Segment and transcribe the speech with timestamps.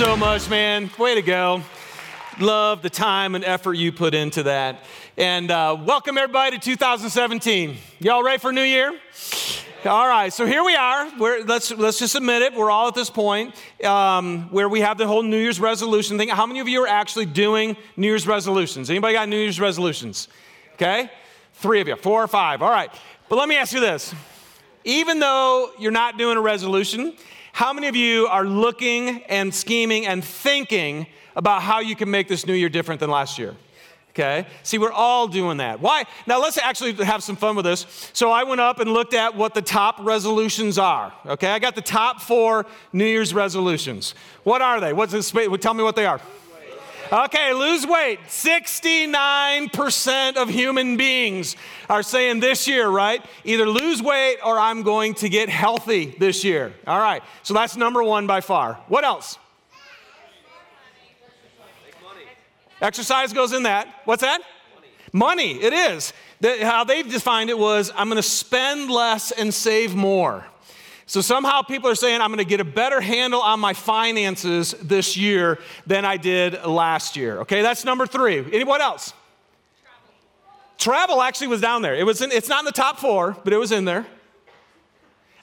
[0.00, 0.90] so much, man.
[0.98, 1.60] Way to go.
[2.38, 4.82] Love the time and effort you put into that.
[5.18, 7.76] And uh, welcome everybody to 2017.
[7.98, 8.98] Y'all ready for New Year?
[9.84, 11.12] All right, so here we are.
[11.18, 12.54] We're, let's, let's just admit it.
[12.54, 16.30] We're all at this point um, where we have the whole New Year's resolution thing.
[16.30, 18.88] How many of you are actually doing New Year's resolutions?
[18.88, 20.28] Anybody got New Year's resolutions?
[20.76, 21.10] Okay,
[21.56, 22.62] three of you, four or five.
[22.62, 22.90] All right,
[23.28, 24.14] but let me ask you this.
[24.82, 27.12] Even though you're not doing a resolution,
[27.52, 32.28] how many of you are looking and scheming and thinking about how you can make
[32.28, 33.54] this new year different than last year?
[34.10, 34.46] Okay?
[34.64, 35.80] See, we're all doing that.
[35.80, 36.04] Why?
[36.26, 38.10] Now, let's actually have some fun with this.
[38.12, 41.12] So, I went up and looked at what the top resolutions are.
[41.26, 41.48] Okay?
[41.48, 44.14] I got the top four New Year's resolutions.
[44.42, 44.92] What are they?
[44.92, 45.30] What's this?
[45.60, 46.20] Tell me what they are.
[47.12, 48.20] Okay, lose weight.
[48.28, 51.56] 69% of human beings
[51.88, 53.20] are saying this year, right?
[53.44, 56.72] Either lose weight or I'm going to get healthy this year.
[56.86, 58.74] All right, so that's number one by far.
[58.86, 59.40] What else?
[62.80, 63.88] Exercise goes in that.
[64.04, 64.40] What's that?
[65.12, 66.12] Money, it is.
[66.40, 70.44] The, how they've defined it was I'm going to spend less and save more.
[71.10, 74.76] So somehow people are saying, I'm going to get a better handle on my finances
[74.80, 77.40] this year than I did last year.
[77.40, 78.38] Okay, that's number three.
[78.52, 79.12] Anyone else?
[80.78, 81.96] Travel, Travel actually was down there.
[81.96, 84.06] It was in, it's not in the top four, but it was in there.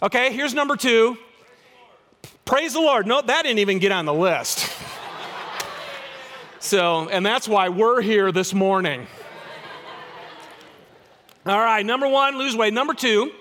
[0.02, 1.18] Okay, here's number two.
[2.46, 3.06] Praise the Lord.
[3.06, 4.72] No, that didn't even get on the list.
[6.60, 9.06] so, and that's why we're here this morning.
[11.46, 12.74] All right, number one, lose weight.
[12.74, 13.34] Number two,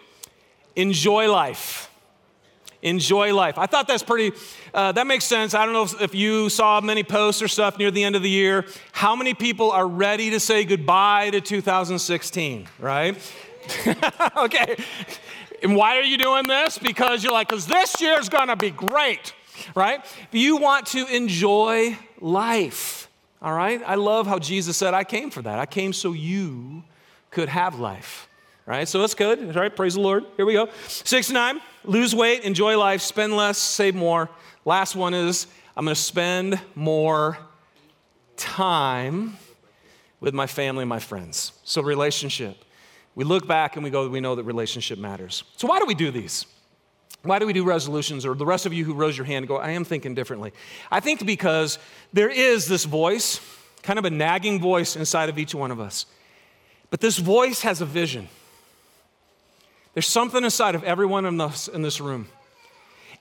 [0.75, 1.86] enjoy life
[2.83, 3.59] enjoy life.
[3.59, 4.37] I thought that's pretty,
[4.75, 5.55] uh, that makes sense.
[5.55, 8.23] I don't know if, if, you saw many posts or stuff near the end of
[8.23, 8.67] the year.
[8.93, 13.17] How many people are ready to say goodbye to 2016, right?
[14.37, 14.77] okay.
[15.63, 16.79] And why are you doing this?
[16.79, 19.35] Because you're like, because this year's gonna be great,
[19.75, 20.05] right?
[20.31, 23.09] You want to enjoy life,
[23.42, 23.83] all right?
[23.86, 25.59] I love how Jesus said, I came for that.
[25.59, 26.85] I came so you
[27.31, 28.29] could have life
[28.67, 28.86] right?
[28.89, 29.39] So that's good.
[29.39, 30.25] All right, praise the Lord.
[30.36, 30.69] Here we go.
[30.89, 34.29] Six nine, lose weight, enjoy life, spend less, save more.
[34.64, 37.39] Last one is I'm going to spend more
[38.36, 39.36] time
[40.20, 41.52] with my family and my friends.
[41.64, 42.64] So relationship.
[43.14, 45.45] We look back and we go, we know that relationship matters.
[45.57, 46.47] So why do we do these?
[47.23, 48.27] Why do we do resolutions?
[48.27, 50.53] Or the rest of you who rose your hand go, I am thinking differently.
[50.91, 51.79] I think because
[52.13, 53.41] there is this voice,
[53.83, 56.07] kind of a nagging voice inside of each one of us.
[56.91, 58.29] But this voice has a vision.
[59.96, 62.29] There's something inside of everyone in this, in this room.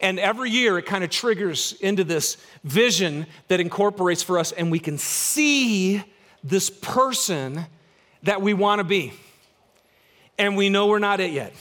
[0.01, 4.69] And every year it kind of triggers into this vision that incorporates for us, and
[4.69, 6.03] we can see
[6.43, 7.65] this person
[8.23, 9.13] that we want to be.
[10.37, 11.53] And we know we're not it yet.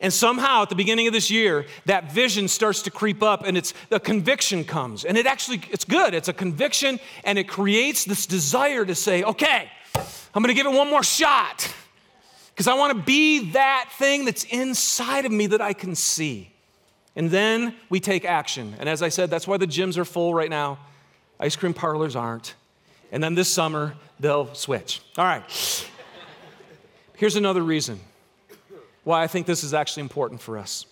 [0.00, 3.56] And somehow at the beginning of this year, that vision starts to creep up and
[3.56, 5.04] it's the conviction comes.
[5.04, 6.14] And it actually, it's good.
[6.14, 9.70] It's a conviction and it creates this desire to say, okay,
[10.34, 11.72] I'm gonna give it one more shot
[12.54, 16.52] because I want to be that thing that's inside of me that I can see.
[17.16, 18.76] And then we take action.
[18.78, 20.78] And as I said, that's why the gyms are full right now.
[21.40, 22.54] Ice cream parlors aren't.
[23.10, 25.02] And then this summer, they'll switch.
[25.18, 25.42] All right.
[27.16, 27.98] Here's another reason
[29.02, 30.86] why I think this is actually important for us.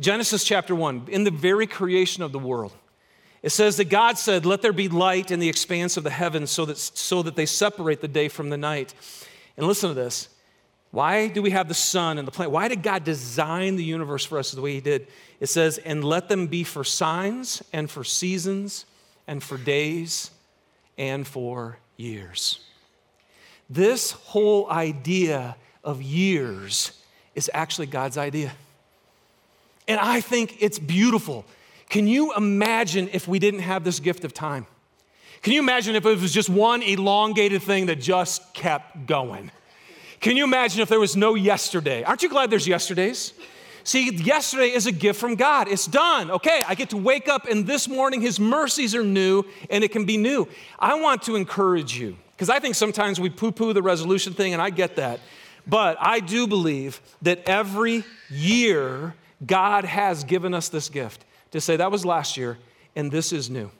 [0.00, 2.72] Genesis chapter 1, in the very creation of the world,
[3.42, 6.50] it says that God said, Let there be light in the expanse of the heavens
[6.50, 8.94] so that, so that they separate the day from the night.
[9.56, 10.28] And listen to this
[10.90, 12.50] why do we have the sun and the planet?
[12.50, 15.06] Why did God design the universe for us the way He did?
[15.38, 18.86] It says, and let them be for signs and for seasons
[19.26, 20.30] and for days
[20.96, 22.60] and for years.
[23.68, 26.92] This whole idea of years
[27.34, 28.52] is actually God's idea.
[29.86, 31.44] And I think it's beautiful.
[31.88, 34.66] Can you imagine if we didn't have this gift of time?
[35.42, 39.50] Can you imagine if it was just one elongated thing that just kept going?
[40.20, 42.02] Can you imagine if there was no yesterday?
[42.02, 43.32] Aren't you glad there's yesterdays?
[43.84, 45.68] See, yesterday is a gift from God.
[45.68, 46.30] It's done.
[46.30, 49.92] Okay, I get to wake up and this morning His mercies are new and it
[49.92, 50.48] can be new.
[50.78, 54.52] I want to encourage you because I think sometimes we poo poo the resolution thing
[54.52, 55.20] and I get that.
[55.66, 59.14] But I do believe that every year
[59.46, 62.58] God has given us this gift to say that was last year
[62.96, 63.70] and this is new.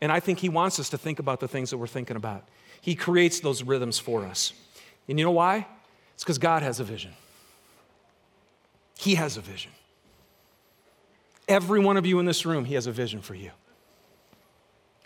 [0.00, 2.44] And I think He wants us to think about the things that we're thinking about.
[2.80, 4.52] He creates those rhythms for us.
[5.08, 5.66] And you know why?
[6.14, 7.12] It's because God has a vision.
[8.98, 9.70] He has a vision.
[11.46, 13.50] Every one of you in this room, He has a vision for you.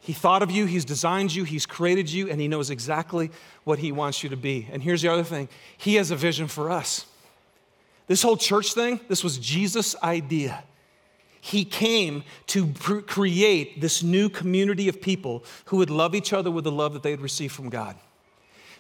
[0.00, 3.30] He thought of you, He's designed you, He's created you, and He knows exactly
[3.64, 4.68] what He wants you to be.
[4.72, 7.06] And here's the other thing He has a vision for us.
[8.08, 10.64] This whole church thing, this was Jesus' idea.
[11.40, 12.72] He came to
[13.06, 17.02] create this new community of people who would love each other with the love that
[17.02, 17.96] they had received from God.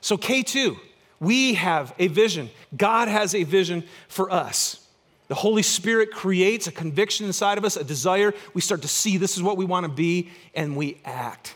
[0.00, 0.76] So, K2,
[1.22, 2.50] we have a vision.
[2.76, 4.84] God has a vision for us.
[5.28, 8.34] The Holy Spirit creates a conviction inside of us, a desire.
[8.54, 11.54] We start to see this is what we want to be, and we act.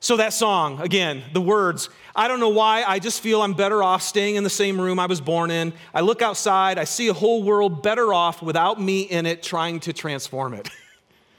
[0.00, 3.80] So, that song, again, the words, I don't know why, I just feel I'm better
[3.80, 5.72] off staying in the same room I was born in.
[5.94, 9.78] I look outside, I see a whole world better off without me in it trying
[9.80, 10.68] to transform it.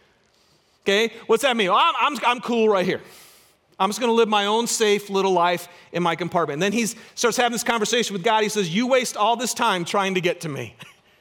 [0.84, 1.70] okay, what's that mean?
[1.70, 3.02] I'm, I'm, I'm cool right here.
[3.80, 6.56] I'm just going to live my own safe little life in my compartment.
[6.56, 6.86] And then he
[7.16, 8.44] starts having this conversation with God.
[8.44, 10.76] He says, You waste all this time trying to get to me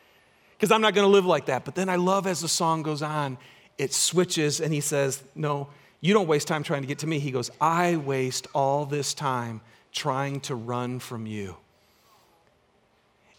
[0.57, 1.65] because I'm not going to live like that.
[1.65, 3.39] But then I love as the song goes on,
[3.77, 5.69] it switches and he says, No,
[6.01, 7.19] you don't waste time trying to get to me.
[7.19, 9.61] He goes, I waste all this time
[9.91, 11.57] trying to run from you.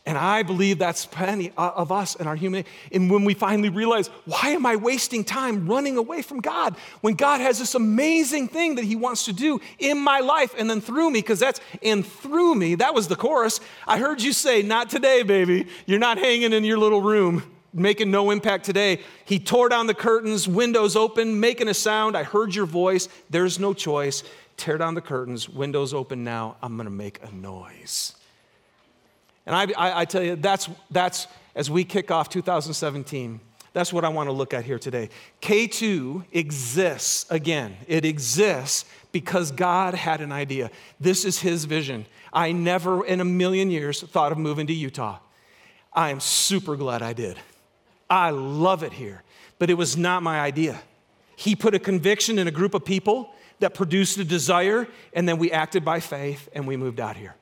[0.07, 2.63] And I believe that's plenty of us and our human.
[2.91, 7.15] And when we finally realize, why am I wasting time running away from God when
[7.15, 10.79] God has this amazing thing that He wants to do in my life and then
[10.79, 11.21] through me?
[11.21, 12.75] Because that's and through me.
[12.75, 13.59] That was the chorus.
[13.87, 15.67] I heard you say, "Not today, baby.
[15.87, 17.43] You're not hanging in your little room."
[17.77, 19.01] making no impact today.
[19.25, 22.15] He tore down the curtains, windows open, making a sound.
[22.15, 23.09] I heard your voice.
[23.29, 24.23] There's no choice.
[24.55, 26.55] Tear down the curtains, windows open now.
[26.61, 28.14] I'm going to make a noise.
[29.45, 33.39] And I, I, I, tell you, that's, that's as we kick off 2017,
[33.73, 35.09] that's what I want to look at here today.
[35.41, 40.71] K2 exists, again, it exists because God had an idea.
[40.99, 42.05] This is His vision.
[42.31, 45.19] I never in a million years thought of moving to Utah.
[45.93, 47.37] I am super glad I did.
[48.09, 49.23] I love it here.
[49.59, 50.81] But it was not my idea.
[51.35, 55.37] He put a conviction in a group of people that produced a desire, and then
[55.37, 57.35] we acted by faith and we moved out here.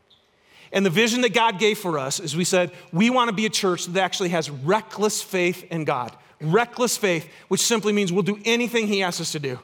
[0.74, 3.46] And the vision that God gave for us is we said, we want to be
[3.46, 6.14] a church that actually has reckless faith in God.
[6.42, 9.60] Reckless faith, which simply means we'll do anything He asks us to do.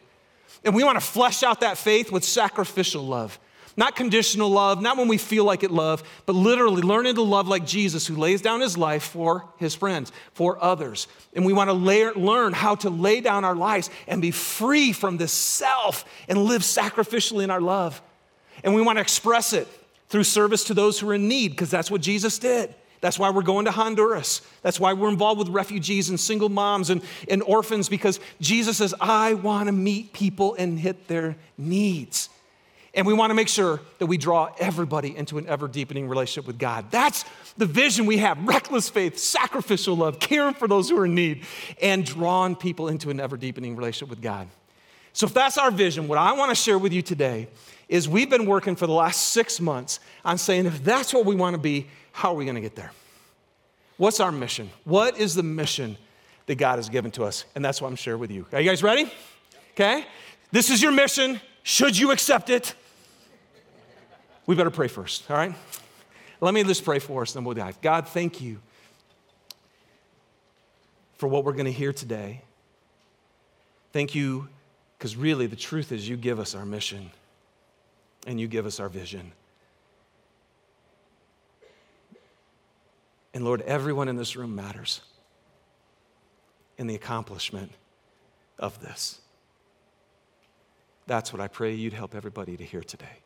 [0.64, 3.40] And we want to flesh out that faith with sacrificial love.
[3.76, 7.48] Not conditional love, not when we feel like it love, but literally learning to love
[7.48, 11.08] like Jesus, who lays down his life for his friends, for others.
[11.34, 14.92] And we want to lay, learn how to lay down our lives and be free
[14.92, 18.02] from this self and live sacrificially in our love.
[18.64, 19.68] And we want to express it
[20.10, 22.74] through service to those who are in need, because that's what Jesus did.
[23.02, 24.42] That's why we're going to Honduras.
[24.62, 28.94] That's why we're involved with refugees and single moms and, and orphans, because Jesus says,
[29.00, 32.30] I want to meet people and hit their needs.
[32.94, 36.48] And we want to make sure that we draw everybody into an ever deepening relationship
[36.48, 36.92] with God.
[36.92, 37.24] That's
[37.56, 41.46] the vision we have reckless faith, sacrificial love, caring for those who are in need,
[41.82, 44.48] and drawing people into an ever deepening relationship with God.
[45.14, 47.48] So, if that's our vision, what I want to share with you today
[47.90, 51.36] is we've been working for the last six months on saying if that's what we
[51.36, 52.92] want to be, how are we going to get there?
[53.98, 54.70] What's our mission?
[54.86, 55.98] What is the mission
[56.46, 57.46] that God has given to us?
[57.56, 58.46] And that's what I'm sharing with you.
[58.54, 59.12] Are you guys ready?
[59.72, 60.06] Okay?
[60.52, 61.42] This is your mission.
[61.64, 62.76] Should you accept it?
[64.46, 65.54] We better pray first, all right?
[66.42, 67.82] Let me just pray for us, then we'll dive.
[67.82, 68.60] God, thank you
[71.18, 72.42] for what we're going to hear today.
[73.92, 74.48] Thank you,
[74.98, 77.12] because really the truth is you give us our mission
[78.28, 79.32] and you give us our vision.
[83.34, 85.02] And Lord, everyone in this room matters
[86.78, 87.72] in the accomplishment
[88.58, 89.22] of this.
[91.08, 93.20] That's what I pray you'd help everybody to hear today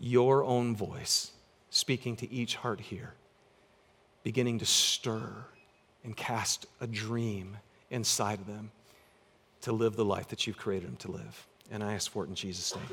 [0.00, 1.32] your own voice
[1.70, 3.14] speaking to each heart here,
[4.22, 5.28] beginning to stir
[6.04, 7.56] and cast a dream
[7.90, 8.70] inside of them
[9.62, 11.46] to live the life that you've created them to live.
[11.70, 12.84] And I ask for it in Jesus' name.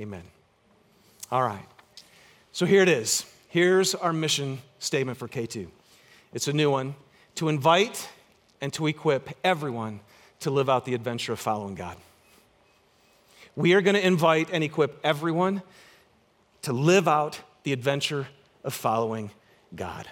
[0.00, 0.22] Amen.
[1.30, 1.66] All right.
[2.52, 3.24] So here it is.
[3.48, 5.66] Here's our mission statement for K2.
[6.32, 6.94] It's a new one
[7.36, 8.08] to invite
[8.60, 10.00] and to equip everyone
[10.40, 11.96] to live out the adventure of following God.
[13.54, 15.62] We are going to invite and equip everyone
[16.62, 18.28] to live out the adventure
[18.64, 19.30] of following
[19.74, 20.06] God.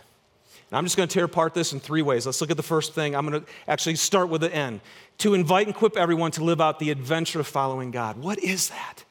[0.70, 2.26] And I'm just going to tear apart this in three ways.
[2.26, 3.14] Let's look at the first thing.
[3.14, 4.80] I'm going to actually start with the end.
[5.18, 8.16] To invite and equip everyone to live out the adventure of following God.
[8.16, 9.04] What is that?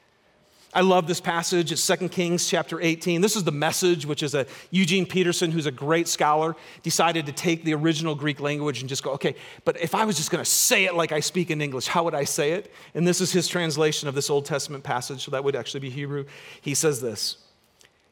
[0.74, 1.70] I love this passage.
[1.70, 3.20] It's 2 Kings chapter 18.
[3.20, 7.32] This is the message, which is a Eugene Peterson, who's a great scholar, decided to
[7.32, 10.42] take the original Greek language and just go, okay, but if I was just going
[10.42, 12.72] to say it like I speak in English, how would I say it?
[12.92, 15.90] And this is his translation of this Old Testament passage, so that would actually be
[15.90, 16.24] Hebrew.
[16.60, 17.36] He says this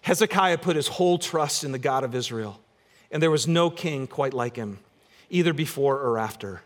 [0.03, 2.61] Hezekiah put his whole trust in the God of Israel,
[3.11, 4.79] and there was no king quite like him,
[5.31, 6.63] either before or after.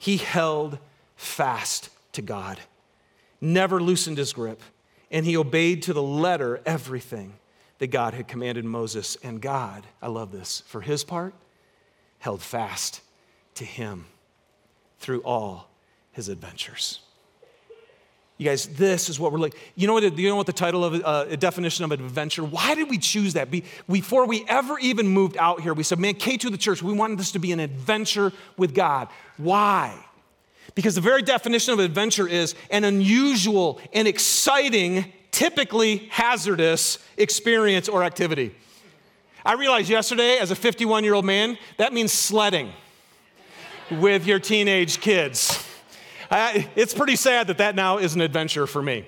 [0.00, 0.78] He held
[1.14, 2.58] fast to God,
[3.40, 4.60] never loosened his grip
[5.10, 7.34] and he obeyed to the letter everything
[7.78, 9.16] that God had commanded Moses.
[9.22, 11.34] And God, I love this, for his part,
[12.18, 13.00] held fast
[13.54, 14.06] to him.
[14.98, 15.68] through all
[16.10, 17.00] his adventures.
[18.36, 19.56] You guys, this is what we're like.
[19.74, 20.16] You know what?
[20.16, 22.44] You know what the title of uh, a definition of an adventure?
[22.44, 23.50] Why did we choose that?
[23.50, 26.92] Be, before we ever even moved out here, we said, "Man, K2 the church, we
[26.92, 29.92] wanted this to be an adventure with God." Why?
[30.78, 38.04] Because the very definition of adventure is an unusual and exciting, typically hazardous experience or
[38.04, 38.54] activity.
[39.44, 42.70] I realized yesterday, as a 51 year old man, that means sledding
[43.90, 45.66] with your teenage kids.
[46.30, 49.04] I, it's pretty sad that that now is an adventure for me.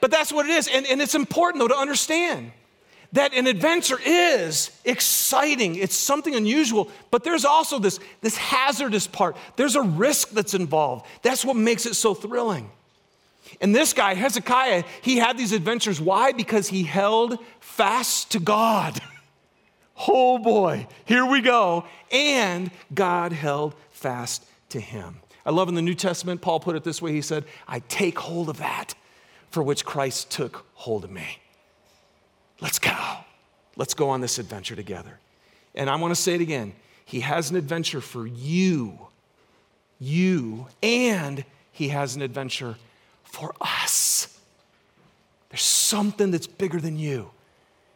[0.00, 0.68] But that's what it is.
[0.68, 2.52] And, and it's important, though, to understand
[3.12, 5.76] that an adventure is exciting.
[5.76, 9.36] It's something unusual, but there's also this, this hazardous part.
[9.56, 11.06] There's a risk that's involved.
[11.22, 12.70] That's what makes it so thrilling.
[13.60, 16.00] And this guy, Hezekiah, he had these adventures.
[16.00, 16.32] Why?
[16.32, 19.00] Because he held fast to God.
[20.08, 21.84] Oh boy, here we go.
[22.10, 25.20] And God held fast to him.
[25.44, 28.18] I love in the New Testament, Paul put it this way He said, I take
[28.18, 28.94] hold of that
[29.50, 31.38] for which Christ took hold of me.
[32.60, 32.96] Let's go.
[33.76, 35.18] Let's go on this adventure together.
[35.74, 36.74] And I want to say it again
[37.04, 38.98] He has an adventure for you,
[39.98, 42.76] you, and He has an adventure
[43.24, 44.38] for us.
[45.48, 47.30] There's something that's bigger than you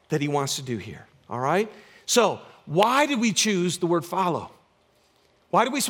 [0.09, 1.71] that He wants to do here, all right?
[2.07, 4.51] So, why did we choose the word follow?
[5.51, 5.81] Why do we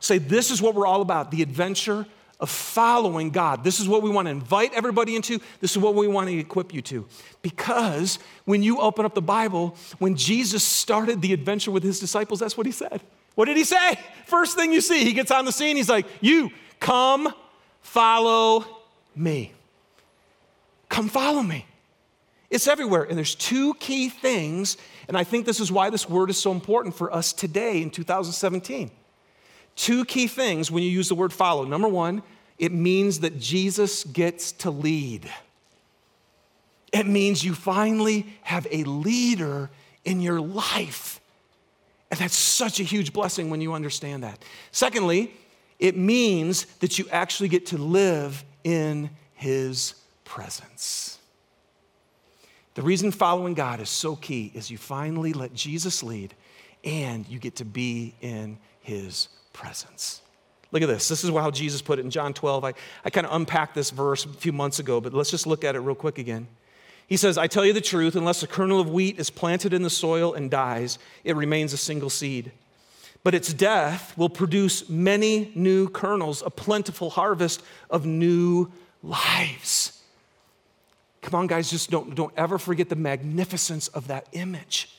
[0.00, 2.06] say this is what we're all about the adventure
[2.42, 3.62] of following God?
[3.62, 5.38] This is what we want to invite everybody into.
[5.60, 7.06] This is what we want to equip you to.
[7.40, 12.40] Because when you open up the Bible, when Jesus started the adventure with his disciples,
[12.40, 13.00] that's what he said.
[13.36, 13.96] What did he say?
[14.26, 17.32] First thing you see, he gets on the scene, he's like, You come
[17.80, 18.66] follow
[19.14, 19.52] me.
[20.88, 21.64] Come follow me.
[22.50, 23.04] It's everywhere.
[23.04, 24.76] And there's two key things,
[25.08, 27.90] and I think this is why this word is so important for us today in
[27.90, 28.90] 2017.
[29.76, 31.64] Two key things when you use the word follow.
[31.64, 32.22] Number one,
[32.58, 35.30] it means that Jesus gets to lead.
[36.92, 39.70] It means you finally have a leader
[40.04, 41.20] in your life.
[42.10, 44.44] And that's such a huge blessing when you understand that.
[44.70, 45.32] Secondly,
[45.78, 51.18] it means that you actually get to live in his presence.
[52.74, 56.34] The reason following God is so key is you finally let Jesus lead
[56.84, 60.22] and you get to be in his presence.
[60.72, 61.08] Look at this.
[61.08, 62.64] This is how Jesus put it in John 12.
[62.64, 62.72] I,
[63.04, 65.74] I kind of unpacked this verse a few months ago, but let's just look at
[65.76, 66.48] it real quick again.
[67.06, 69.82] He says, I tell you the truth, unless a kernel of wheat is planted in
[69.82, 72.52] the soil and dies, it remains a single seed.
[73.22, 80.02] But its death will produce many new kernels, a plentiful harvest of new lives.
[81.20, 84.96] Come on, guys, just don't, don't ever forget the magnificence of that image.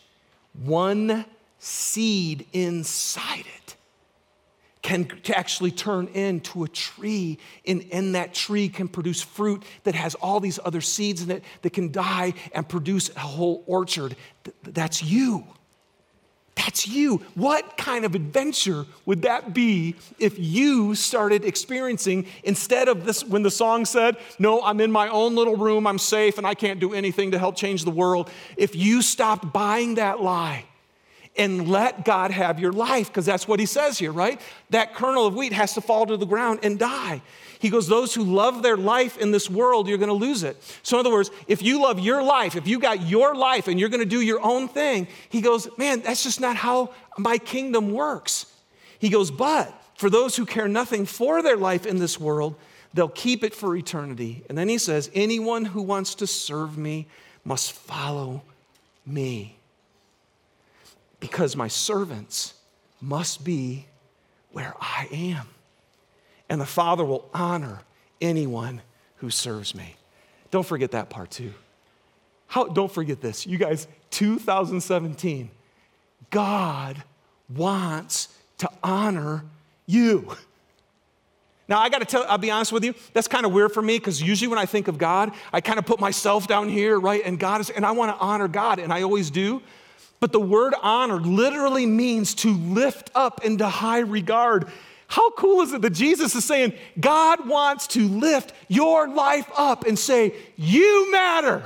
[0.53, 1.25] One
[1.57, 3.72] seed inside it
[4.83, 10.13] can actually turn into a tree, and, and that tree can produce fruit that has
[10.15, 14.15] all these other seeds in it that can die and produce a whole orchard.
[14.63, 15.45] That's you.
[16.55, 17.17] That's you.
[17.33, 23.41] What kind of adventure would that be if you started experiencing, instead of this, when
[23.41, 26.79] the song said, No, I'm in my own little room, I'm safe, and I can't
[26.79, 30.65] do anything to help change the world, if you stopped buying that lie
[31.35, 34.39] and let God have your life, because that's what he says here, right?
[34.69, 37.21] That kernel of wheat has to fall to the ground and die.
[37.59, 40.61] He goes, Those who love their life in this world, you're going to lose it.
[40.83, 43.79] So, in other words, if you love your life, if you got your life and
[43.79, 47.37] you're going to do your own thing, he goes, Man, that's just not how my
[47.37, 48.45] kingdom works.
[48.99, 52.55] He goes, But for those who care nothing for their life in this world,
[52.93, 54.43] they'll keep it for eternity.
[54.49, 57.07] And then he says, Anyone who wants to serve me
[57.45, 58.43] must follow
[59.05, 59.57] me
[61.23, 62.53] because my servants
[62.99, 63.85] must be
[64.51, 65.47] where I am.
[66.49, 67.79] And the Father will honor
[68.19, 68.81] anyone
[69.15, 69.95] who serves me.
[70.51, 71.53] Don't forget that part too.
[72.47, 73.47] How, don't forget this.
[73.47, 75.49] You guys, 2017,
[76.29, 77.01] God
[77.55, 78.27] wants
[78.57, 79.45] to honor
[79.85, 80.35] you.
[81.69, 83.97] Now, I gotta tell, I'll be honest with you, that's kind of weird for me
[83.97, 87.21] because usually when I think of God, I kind of put myself down here, right?
[87.23, 89.61] And God is, and I wanna honor God, and I always do.
[90.23, 94.69] But the word honor literally means to lift up into high regard.
[95.07, 99.85] How cool is it that Jesus is saying, God wants to lift your life up
[99.85, 101.63] and say, You matter.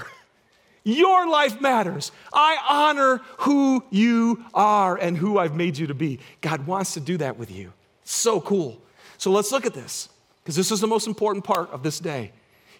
[0.83, 2.11] Your life matters.
[2.33, 6.19] I honor who you are and who I've made you to be.
[6.41, 7.73] God wants to do that with you.
[8.05, 8.81] So cool.
[9.19, 10.09] So let's look at this,
[10.41, 12.31] because this is the most important part of this day.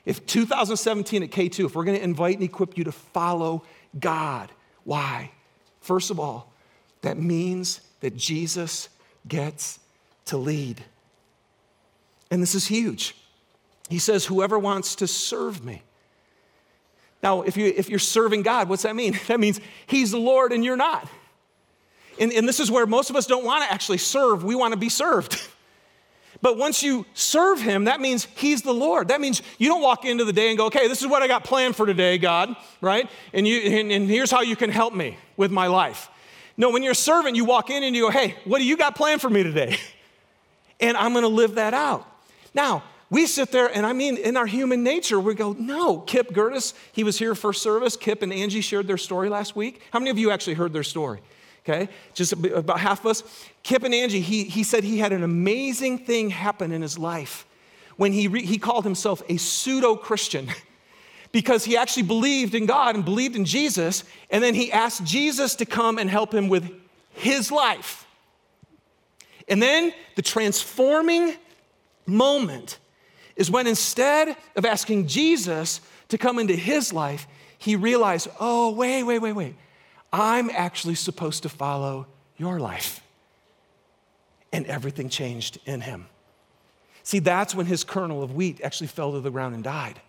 [0.06, 3.62] If 2017 at K2, if we're going to invite and equip you to follow
[4.00, 4.52] God,
[4.84, 5.34] why?
[5.88, 6.52] First of all,
[7.02, 8.90] that means that Jesus
[9.26, 9.80] gets
[10.26, 10.84] to lead.
[12.30, 13.16] And this is huge.
[13.90, 15.82] He says, Whoever wants to serve me.
[17.24, 19.18] Now, if, you, if you're serving God, what's that mean?
[19.28, 21.08] That means He's the Lord and you're not.
[22.20, 24.74] And, and this is where most of us don't want to actually serve, we want
[24.74, 25.42] to be served.
[26.42, 29.08] But once you serve him, that means he's the Lord.
[29.08, 31.28] That means you don't walk into the day and go, okay, this is what I
[31.28, 33.10] got planned for today, God, right?
[33.34, 36.10] And, you, and, and, here's how you can help me with my life.
[36.56, 38.78] No, when you're a servant, you walk in and you go, hey, what do you
[38.78, 39.78] got planned for me today?
[40.80, 42.06] And I'm gonna live that out.
[42.54, 46.00] Now, we sit there, and I mean, in our human nature, we go, no.
[46.02, 47.96] Kip Gertis, he was here for service.
[47.96, 49.82] Kip and Angie shared their story last week.
[49.92, 51.20] How many of you actually heard their story?
[51.68, 53.24] Okay, just about half of us.
[53.62, 57.46] Kip and Angie, he, he said he had an amazing thing happen in his life
[57.98, 60.50] when he, re, he called himself a pseudo Christian
[61.34, 65.56] because he actually believed in God and believed in Jesus, and then he asked Jesus
[65.56, 66.72] to come and help him with
[67.12, 68.08] his life.
[69.50, 71.36] And then the transforming
[72.06, 72.80] moment
[73.36, 79.04] is when instead of asking Jesus to come into his life, he realized, oh, wait,
[79.04, 79.56] wait, wait, wait.
[80.12, 83.02] I'm actually supposed to follow your life.
[84.54, 86.08] And everything changed in him.
[87.04, 90.02] See, that's when his kernel of wheat actually fell to the ground and died.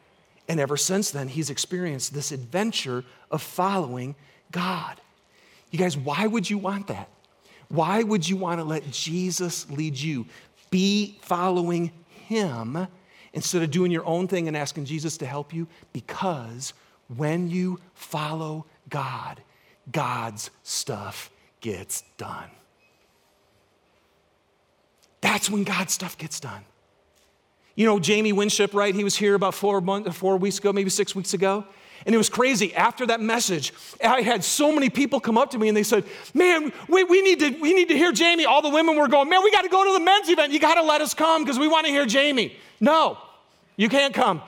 [0.48, 4.14] And ever since then, he's experienced this adventure of following
[4.50, 5.00] God.
[5.70, 7.08] You guys, why would you want that?
[7.68, 10.26] Why would you want to let Jesus lead you?
[10.70, 12.88] Be following him
[13.32, 16.72] instead of doing your own thing and asking Jesus to help you because
[17.16, 19.42] when you follow God,
[19.90, 21.30] God's stuff
[21.60, 22.50] gets done.
[25.20, 26.64] That's when God's stuff gets done.
[27.74, 28.94] You know, Jamie Winship, right?
[28.94, 31.64] He was here about four, months, four weeks ago, maybe six weeks ago.
[32.06, 32.74] And it was crazy.
[32.74, 33.72] After that message,
[34.04, 37.22] I had so many people come up to me and they said, Man, we, we,
[37.22, 38.46] need, to, we need to hear Jamie.
[38.46, 40.52] All the women were going, Man, we got to go to the men's event.
[40.52, 42.56] You got to let us come because we want to hear Jamie.
[42.80, 43.18] No,
[43.76, 44.42] you can't come.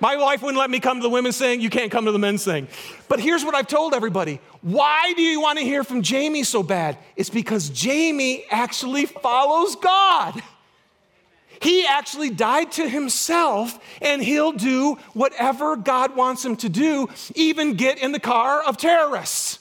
[0.00, 1.60] My wife wouldn't let me come to the women's thing.
[1.60, 2.68] You can't come to the men's thing.
[3.08, 6.62] But here's what I've told everybody why do you want to hear from Jamie so
[6.62, 6.98] bad?
[7.16, 10.42] It's because Jamie actually follows God.
[11.60, 17.74] He actually died to himself, and he'll do whatever God wants him to do, even
[17.74, 19.58] get in the car of terrorists,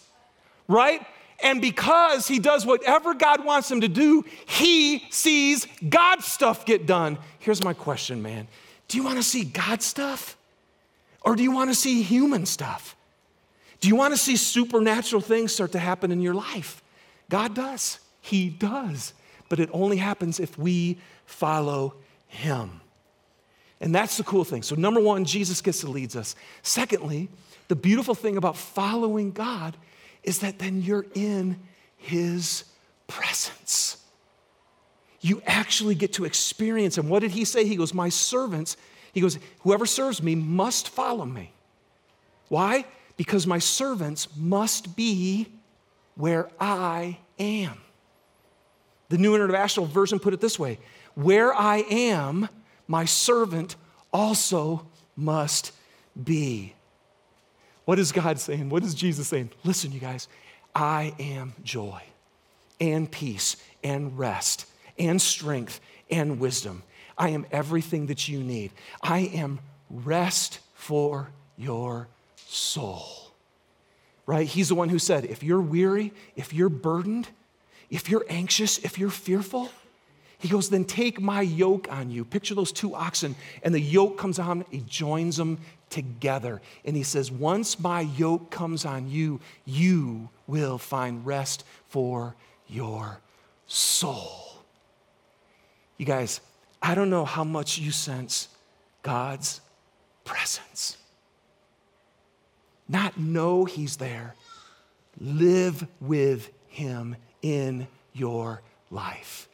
[0.70, 1.06] right?
[1.42, 6.86] And because he does whatever God wants him to do, he sees God's stuff get
[6.86, 7.18] done.
[7.40, 8.48] Here's my question, man
[8.90, 10.36] do you want to see God stuff?
[11.22, 12.96] Or do you want to see human stuff?
[13.80, 16.82] Do you want to see supernatural things start to happen in your life?
[17.30, 18.00] God does.
[18.20, 19.14] He does.
[19.48, 21.94] But it only happens if we follow
[22.28, 22.82] Him.
[23.80, 24.64] And that's the cool thing.
[24.64, 26.36] So, number one, Jesus gets to lead us.
[26.64, 27.30] Secondly,
[27.68, 29.78] the beautiful thing about following God
[30.24, 31.60] is that then you're in
[31.98, 32.66] His
[33.08, 33.99] presence
[35.22, 37.10] you actually get to experience him.
[37.10, 37.66] What did he say?
[37.66, 38.78] He goes, My servants,
[39.14, 41.52] he goes, whoever serves me must follow me.
[42.48, 42.86] Why?
[43.18, 45.48] Because my servants must be
[46.16, 47.78] where I am.
[49.10, 50.80] The New International Version put it this way
[51.16, 52.50] Where I am,
[52.88, 53.76] my servant
[54.14, 55.72] also must
[56.22, 56.74] be.
[57.86, 58.70] What is God saying?
[58.70, 59.50] What is Jesus saying?
[59.64, 60.28] Listen, you guys,
[60.76, 62.04] I am joy
[62.80, 64.66] and peace and rest
[65.00, 65.80] and strength
[66.12, 66.84] and wisdom.
[67.18, 68.72] I am everything that you need.
[69.02, 69.60] I am
[69.90, 73.04] rest for your soul.
[74.26, 74.48] Right?
[74.48, 77.30] He's the one who said, if you're weary, if you're burdened,
[77.90, 79.70] if you're anxious, if you're fearful,
[80.38, 82.24] he goes, then take my yoke on you.
[82.24, 85.58] Picture those two oxen, and the yoke comes on, he joins them
[85.90, 86.62] together.
[86.86, 92.36] And he says, once my yoke comes on you, you will find rest for
[92.68, 93.20] your
[93.68, 94.49] soul.
[96.00, 96.40] You guys,
[96.82, 98.48] I don't know how much you sense
[99.04, 99.60] God's
[100.24, 100.98] presence.
[102.88, 104.34] Not know He's there,
[105.20, 109.50] live with Him in your life.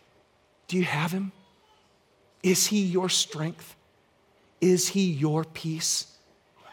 [0.67, 1.31] Do you have Him?
[2.43, 3.75] Is He your strength?
[4.62, 6.08] Is He your peace?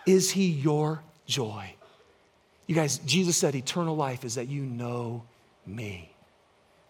[0.06, 1.74] Is He your joy?
[2.66, 5.24] You guys, Jesus said eternal life is that you know
[5.66, 6.12] me.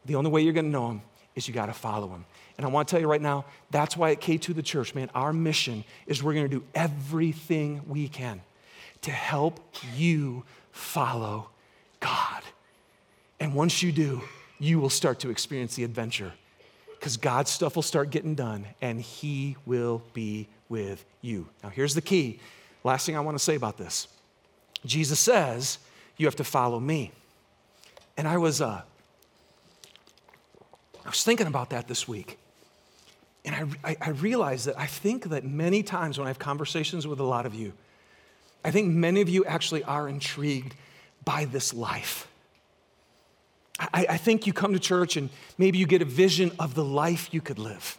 [0.04, 1.02] The only way you're going to know Him
[1.36, 2.24] is you got to follow Him.
[2.62, 5.10] And I want to tell you right now, that's why at K2 the church, man,
[5.16, 8.40] our mission is we're going to do everything we can
[9.00, 9.58] to help
[9.96, 11.50] you follow
[11.98, 12.44] God.
[13.40, 14.22] And once you do,
[14.60, 16.34] you will start to experience the adventure
[16.92, 21.48] because God's stuff will start getting done and He will be with you.
[21.64, 22.38] Now, here's the key.
[22.84, 24.06] Last thing I want to say about this
[24.86, 25.78] Jesus says,
[26.16, 27.10] You have to follow me.
[28.16, 28.82] And I was, uh,
[31.04, 32.38] I was thinking about that this week.
[33.44, 37.06] And I, I, I realized that I think that many times when I have conversations
[37.06, 37.72] with a lot of you,
[38.64, 40.74] I think many of you actually are intrigued
[41.24, 42.28] by this life.
[43.78, 45.28] I, I, think you come to church and
[45.58, 47.98] maybe you get a vision of the life you could live.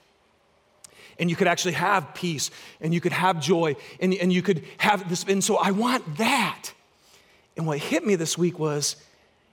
[1.19, 4.63] And you could actually have peace and you could have joy and, and you could
[4.77, 5.25] have this.
[5.27, 6.71] And so I want that.
[7.57, 8.95] And what hit me this week was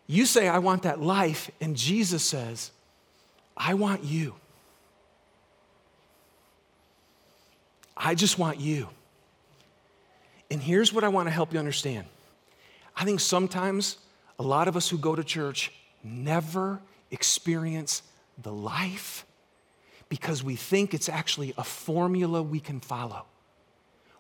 [0.07, 1.50] you say, I want that life.
[1.61, 2.70] And Jesus says,
[3.57, 4.35] I want you.
[8.03, 8.89] I just want you.
[10.51, 12.07] And here's what I want to help you understand.
[12.97, 13.99] I think sometimes
[14.39, 15.71] a lot of us who go to church
[16.03, 18.03] never experience
[18.43, 19.27] the life
[20.09, 23.27] because we think it's actually a formula we can follow.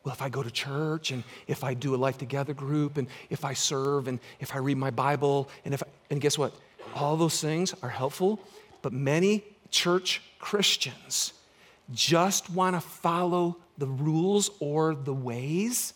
[0.04, 3.08] Well, if I go to church and if I do a life together group and
[3.30, 6.54] if I serve and if I read my Bible and if I, and guess what?
[6.94, 8.40] All those things are helpful,
[8.82, 11.32] but many church Christians
[11.92, 15.94] just want to follow the rules or the ways.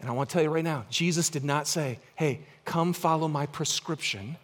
[0.00, 3.28] And I want to tell you right now, Jesus did not say, hey, come follow
[3.28, 4.36] my prescription,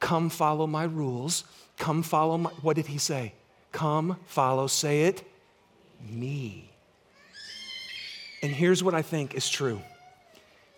[0.00, 1.44] come follow my rules,
[1.78, 3.34] come follow my, what did he say?
[3.72, 5.22] Come follow, say it,
[6.08, 6.70] me.
[8.42, 9.80] And here's what I think is true.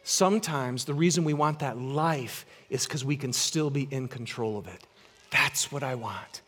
[0.02, 4.59] Sometimes the reason we want that life is because we can still be in control
[4.59, 4.85] of it.
[5.31, 6.42] That's what I want.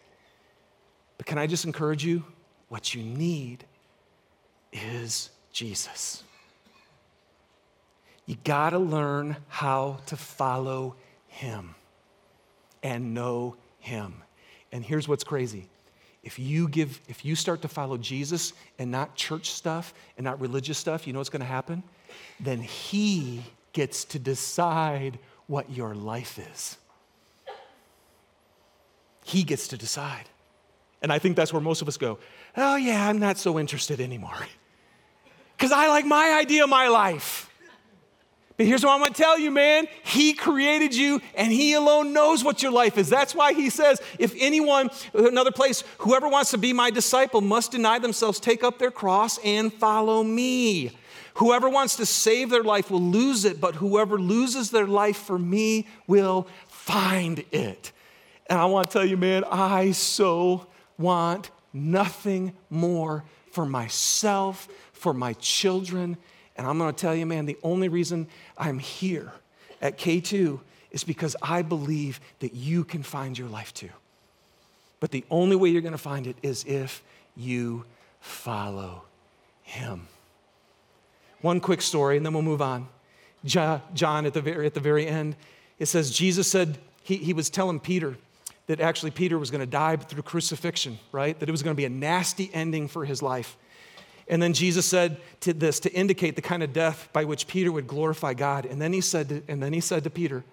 [1.18, 2.24] But can I just encourage you?
[2.74, 3.64] What you need
[4.72, 6.24] is Jesus.
[8.26, 10.96] You got to learn how to follow
[11.28, 11.76] him
[12.82, 14.24] and know him.
[14.72, 15.68] And here's what's crazy.
[16.24, 20.40] If you give if you start to follow Jesus and not church stuff and not
[20.40, 21.80] religious stuff, you know what's going to happen?
[22.40, 26.76] Then he gets to decide what your life is.
[29.22, 30.28] He gets to decide.
[31.04, 32.18] And I think that's where most of us go,
[32.56, 34.46] oh, yeah, I'm not so interested anymore.
[35.56, 37.50] Because I like my idea of my life.
[38.56, 39.88] But here's what I'm gonna tell you, man.
[40.04, 43.08] He created you and He alone knows what your life is.
[43.08, 47.72] That's why He says, if anyone, another place, whoever wants to be my disciple must
[47.72, 50.92] deny themselves, take up their cross, and follow me.
[51.34, 55.38] Whoever wants to save their life will lose it, but whoever loses their life for
[55.38, 57.90] me will find it.
[58.46, 65.34] And I wanna tell you, man, I so want nothing more for myself, for my
[65.34, 66.16] children.
[66.56, 69.32] And I'm going to tell you, man, the only reason I'm here
[69.82, 70.60] at K2
[70.90, 73.90] is because I believe that you can find your life too.
[75.00, 77.02] But the only way you're going to find it is if
[77.36, 77.84] you
[78.20, 79.02] follow
[79.62, 80.08] him.
[81.40, 82.88] One quick story, and then we'll move on.
[83.44, 85.36] John, at the very, at the very end,
[85.78, 88.16] it says, Jesus said, he, he was telling Peter,
[88.66, 91.38] that actually Peter was going to die through crucifixion, right?
[91.38, 93.56] That it was going to be a nasty ending for his life.
[94.26, 97.70] And then Jesus said to this to indicate the kind of death by which Peter
[97.70, 98.64] would glorify God.
[98.64, 100.44] And then he said to, and then he said to Peter,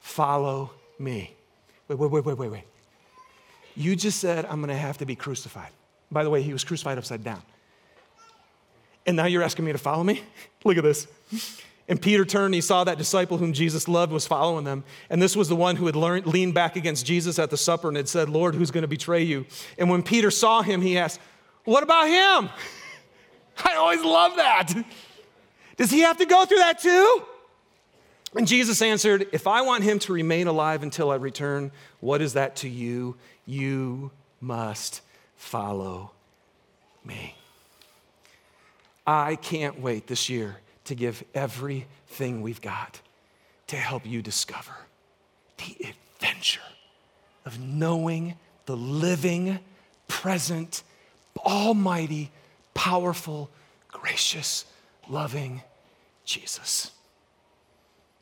[0.00, 1.34] "Follow me."
[1.88, 2.64] Wait, wait, wait, wait, wait, wait.
[3.76, 5.70] You just said I'm going to have to be crucified.
[6.10, 7.42] By the way, he was crucified upside down.
[9.06, 10.22] And now you're asking me to follow me?
[10.64, 11.06] Look at this.
[11.86, 14.84] And Peter turned, he saw that disciple whom Jesus loved was following them.
[15.10, 17.88] And this was the one who had learned, leaned back against Jesus at the supper
[17.88, 19.44] and had said, Lord, who's going to betray you?
[19.78, 21.20] And when Peter saw him, he asked,
[21.64, 22.50] What about him?
[23.64, 24.72] I always love that.
[25.76, 27.22] Does he have to go through that too?
[28.34, 31.70] And Jesus answered, If I want him to remain alive until I return,
[32.00, 33.16] what is that to you?
[33.44, 35.02] You must
[35.36, 36.12] follow
[37.04, 37.36] me.
[39.06, 43.00] I can't wait this year to give everything we've got
[43.68, 44.72] to help you discover
[45.58, 46.60] the adventure
[47.46, 49.58] of knowing the living,
[50.08, 50.82] present,
[51.44, 52.30] almighty,
[52.74, 53.50] powerful,
[53.88, 54.64] gracious,
[55.08, 55.62] loving
[56.24, 56.90] Jesus.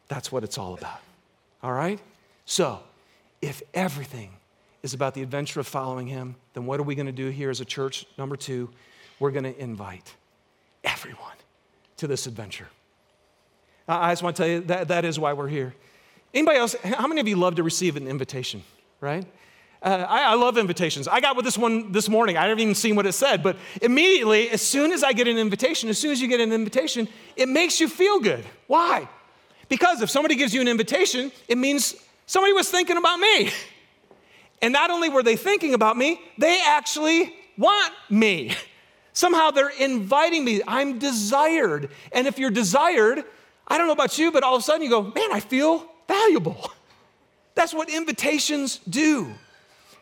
[0.09, 1.01] That's what it's all about.
[1.63, 1.99] All right?
[2.45, 2.81] So,
[3.41, 4.31] if everything
[4.83, 7.51] is about the adventure of following him, then what are we going to do here
[7.51, 8.05] as a church?
[8.19, 8.71] Number two,
[9.21, 10.15] we're going to invite
[10.85, 11.19] everyone
[12.03, 12.67] to this adventure.
[13.87, 15.73] I just want to tell you that that is why we're here.
[16.35, 18.65] Anybody else, how many of you love to receive an invitation,
[19.01, 19.25] right?
[19.81, 21.07] Uh, I, I, love invitations.
[21.07, 22.37] I got with this one this morning.
[22.37, 25.39] I haven't even seen what it said, but immediately, as soon as I get an
[25.39, 28.45] invitation, as soon as you get an invitation, it makes you feel good.
[28.67, 29.09] Why?
[29.69, 31.95] Because if somebody gives you an invitation, it means
[32.27, 33.51] somebody was thinking about me.
[34.65, 38.55] And not only were they thinking about me, they actually want me.
[39.13, 40.63] Somehow they're inviting me.
[40.67, 41.91] I'm desired.
[42.13, 43.25] And if you're desired,
[43.69, 45.87] I don't know about you, but all of a sudden you go, man, I feel
[46.09, 46.71] valuable.
[47.55, 49.33] That's what invitations do.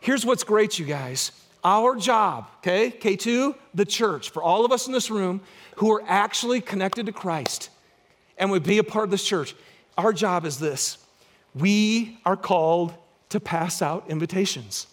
[0.00, 1.32] here's what's great, you guys.
[1.62, 5.42] Our job, okay, K2, the church, for all of us in this room
[5.76, 7.68] who are actually connected to Christ
[8.38, 9.54] and would be a part of this church,
[9.98, 10.98] our job is this
[11.54, 12.94] we are called
[13.30, 14.86] to pass out invitations.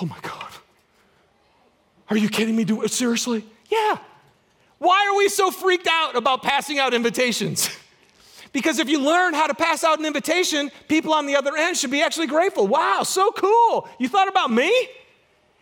[0.00, 0.50] Oh my God.
[2.08, 2.64] Are you kidding me?
[2.64, 3.44] Do it uh, seriously?
[3.70, 3.98] Yeah.
[4.78, 7.68] Why are we so freaked out about passing out invitations?
[8.52, 11.76] because if you learn how to pass out an invitation, people on the other end
[11.76, 12.66] should be actually grateful.
[12.66, 13.88] Wow, so cool.
[13.98, 14.72] You thought about me?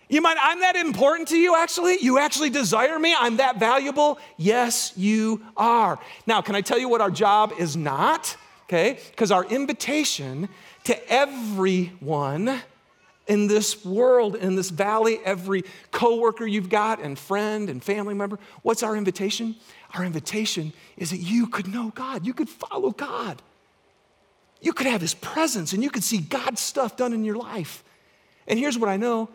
[0.08, 1.98] You might, I'm that important to you actually?
[2.00, 3.14] You actually desire me?
[3.18, 4.18] I'm that valuable?
[4.36, 5.98] Yes, you are.
[6.26, 8.36] Now, can I tell you what our job is not?
[8.64, 8.98] Okay?
[9.10, 10.48] Because our invitation
[10.84, 12.60] to everyone
[13.26, 18.38] in this world, in this valley, every coworker you've got and friend and family member,
[18.62, 19.56] what's our invitation?
[19.94, 23.40] Our invitation is that you could know God, you could follow God.
[24.60, 27.84] You could have his presence and you could see God's stuff done in your life.
[28.46, 29.28] And here's what I know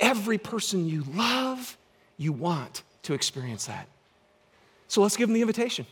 [0.00, 1.76] every person you love,
[2.18, 3.88] you want to experience that.
[4.86, 5.86] So let's give them the invitation.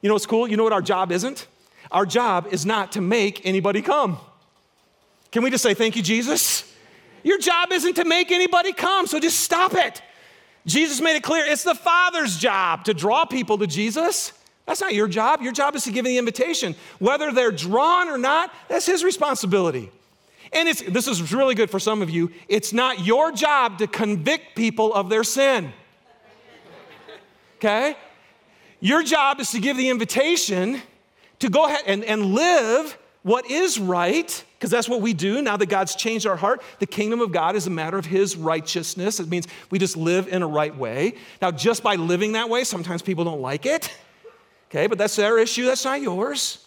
[0.00, 0.48] You know what's cool?
[0.48, 1.46] You know what our job isn't?
[1.90, 4.18] Our job is not to make anybody come.
[5.32, 6.70] Can we just say, Thank you, Jesus?
[7.24, 10.02] Your job isn't to make anybody come, so just stop it.
[10.66, 14.32] Jesus made it clear it's the Father's job to draw people to Jesus.
[14.66, 15.42] That's not your job.
[15.42, 16.76] Your job is to give the invitation.
[16.98, 19.90] Whether they're drawn or not, that's His responsibility.
[20.52, 22.30] And it's, this is really good for some of you.
[22.46, 25.72] It's not your job to convict people of their sin.
[27.56, 27.96] Okay?
[28.80, 30.82] Your job is to give the invitation
[31.38, 35.56] to go ahead and, and live what is right, because that's what we do now
[35.56, 36.62] that God's changed our heart.
[36.80, 39.20] The kingdom of God is a matter of His righteousness.
[39.20, 41.14] It means we just live in a right way.
[41.40, 43.94] Now, just by living that way, sometimes people don't like it.
[44.74, 46.66] Okay, but that's their issue, that's not yours.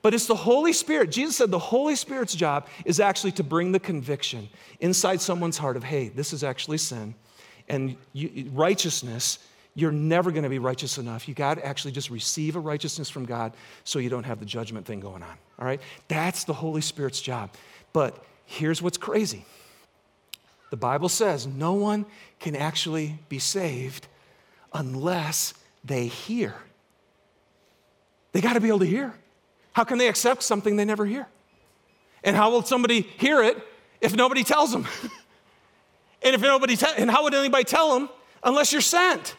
[0.00, 1.10] But it's the Holy Spirit.
[1.10, 4.48] Jesus said the Holy Spirit's job is actually to bring the conviction
[4.80, 7.14] inside someone's heart of, hey, this is actually sin.
[7.68, 7.98] And
[8.54, 9.40] righteousness
[9.74, 11.28] you're never going to be righteous enough.
[11.28, 14.46] You got to actually just receive a righteousness from God so you don't have the
[14.46, 15.36] judgment thing going on.
[15.58, 15.80] All right?
[16.08, 17.50] That's the Holy Spirit's job.
[17.92, 19.44] But here's what's crazy
[20.70, 22.06] the Bible says no one
[22.40, 24.06] can actually be saved
[24.72, 26.54] unless they hear.
[28.32, 29.14] They got to be able to hear.
[29.72, 31.26] How can they accept something they never hear?
[32.22, 33.56] And how will somebody hear it
[34.00, 34.86] if nobody tells them?
[36.22, 38.08] and if nobody te- and how would anybody tell them
[38.42, 39.36] unless you're sent?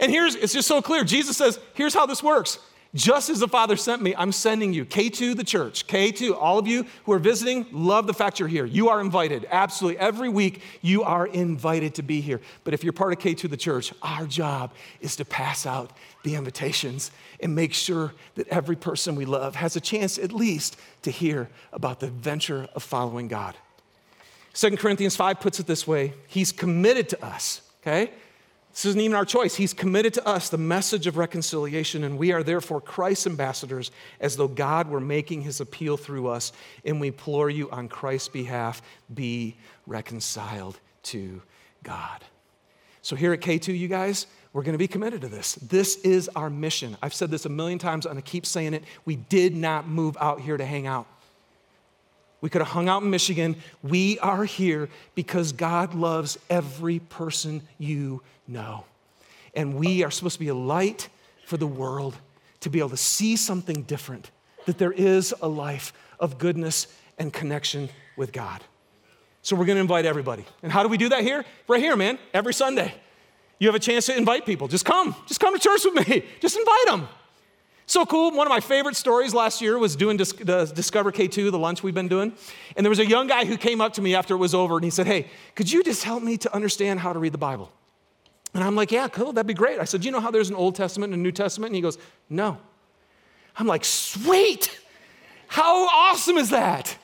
[0.00, 1.04] And here's, it's just so clear.
[1.04, 2.58] Jesus says, here's how this works.
[2.92, 4.84] Just as the Father sent me, I'm sending you.
[4.84, 5.86] K2, the church.
[5.86, 8.64] K2, all of you who are visiting, love the fact you're here.
[8.64, 9.46] You are invited.
[9.48, 10.00] Absolutely.
[10.00, 12.40] Every week, you are invited to be here.
[12.64, 15.92] But if you're part of K2, the church, our job is to pass out
[16.24, 20.76] the invitations and make sure that every person we love has a chance, at least,
[21.02, 23.54] to hear about the adventure of following God.
[24.54, 28.10] 2 Corinthians 5 puts it this way He's committed to us, okay?
[28.70, 29.56] This isn't even our choice.
[29.56, 34.36] He's committed to us the message of reconciliation, and we are therefore Christ's ambassadors, as
[34.36, 36.52] though God were making his appeal through us.
[36.84, 38.80] And we implore you on Christ's behalf
[39.12, 39.56] be
[39.86, 41.42] reconciled to
[41.82, 42.24] God.
[43.02, 45.54] So, here at K2, you guys, we're going to be committed to this.
[45.56, 46.96] This is our mission.
[47.02, 48.84] I've said this a million times, and I keep saying it.
[49.04, 51.06] We did not move out here to hang out.
[52.40, 53.56] We could have hung out in Michigan.
[53.82, 58.84] We are here because God loves every person you know.
[59.54, 61.08] And we are supposed to be a light
[61.46, 62.16] for the world
[62.60, 64.30] to be able to see something different,
[64.66, 66.86] that there is a life of goodness
[67.18, 68.62] and connection with God.
[69.42, 70.44] So we're going to invite everybody.
[70.62, 71.44] And how do we do that here?
[71.66, 72.94] Right here, man, every Sunday.
[73.58, 74.68] You have a chance to invite people.
[74.68, 75.14] Just come.
[75.26, 76.24] Just come to church with me.
[76.40, 77.08] Just invite them.
[77.90, 78.30] So cool.
[78.30, 81.92] One of my favorite stories last year was doing the Discover K2, the lunch we've
[81.92, 82.32] been doing.
[82.76, 84.76] And there was a young guy who came up to me after it was over
[84.76, 85.26] and he said, Hey,
[85.56, 87.72] could you just help me to understand how to read the Bible?
[88.54, 89.80] And I'm like, Yeah, cool, that'd be great.
[89.80, 91.70] I said, You know how there's an Old Testament and a New Testament?
[91.70, 91.98] And he goes,
[92.28, 92.58] No.
[93.56, 94.78] I'm like, Sweet.
[95.48, 96.96] How awesome is that?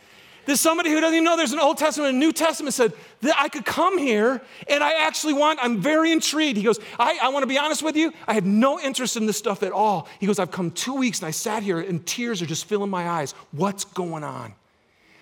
[0.47, 2.93] There's somebody who doesn't even know there's an Old Testament and a New Testament said
[3.23, 6.57] that I could come here and I actually want, I'm very intrigued.
[6.57, 9.27] He goes, I, I want to be honest with you, I have no interest in
[9.27, 10.09] this stuff at all.
[10.21, 12.91] He goes, I've come two weeks and I sat here and tears are just filling
[12.91, 13.33] my eyes.
[13.51, 14.55] What's going on?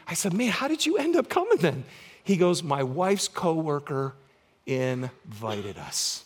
[0.07, 1.85] I said, Man, how did you end up coming then?
[2.23, 4.15] He goes, My wife's coworker
[4.67, 6.25] invited us.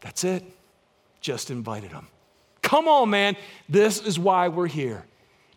[0.00, 0.42] That's it.
[1.20, 2.08] Just invited them.
[2.62, 3.36] Come on, man.
[3.68, 5.04] This is why we're here.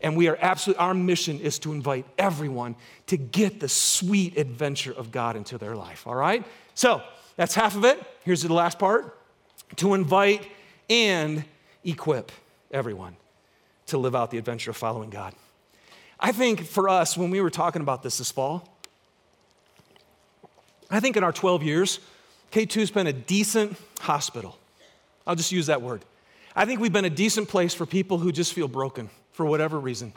[0.04, 2.76] And we are absolutely, our mission is to invite everyone
[3.08, 6.44] to get the sweet adventure of God into their life, all right?
[6.76, 7.02] So
[7.38, 8.04] that's half of it.
[8.26, 9.18] Here's the last part
[9.78, 10.46] to invite
[10.90, 11.46] and
[11.86, 12.34] equip
[12.70, 13.16] everyone
[13.88, 15.34] to live out the adventure of following God.
[16.20, 18.68] I think for us, when we were talking about this this fall,
[20.92, 22.00] I think in our 12 years,
[22.52, 24.58] K2's been a decent hospital.
[25.26, 26.04] I'll just use that word.
[26.56, 29.80] I think we've been a decent place for people who just feel broken for whatever
[29.80, 30.14] reason.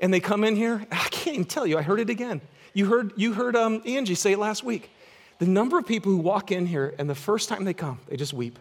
[0.00, 2.40] And they come in here, I can't even tell you, I heard it again.
[2.74, 4.90] You heard, you heard um, Angie say it last week.
[5.38, 8.16] The number of people who walk in here and the first time they come, they
[8.16, 8.58] just weep.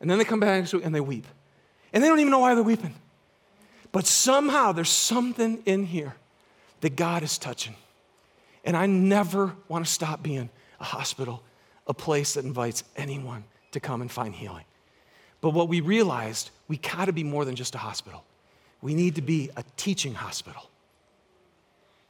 [0.00, 1.26] And then they come back and they weep.
[1.92, 2.94] And they don't even know why they're weeping.
[3.92, 6.14] But somehow there's something in here
[6.80, 7.74] that God is touching.
[8.64, 10.48] And I never want to stop being
[10.78, 11.42] a hospital,
[11.86, 14.64] a place that invites anyone to come and find healing.
[15.40, 18.24] But what we realized, we got to be more than just a hospital.
[18.82, 20.70] We need to be a teaching hospital.